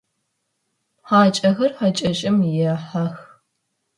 [1.07, 2.37] Хьакӏэхэр хьакӏэщым
[2.71, 3.15] ехьэх.